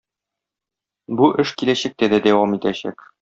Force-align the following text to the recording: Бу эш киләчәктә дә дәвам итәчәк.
Бу 1.19 1.29
эш 1.43 1.51
киләчәктә 1.61 2.09
дә 2.15 2.21
дәвам 2.29 2.57
итәчәк. 2.59 3.05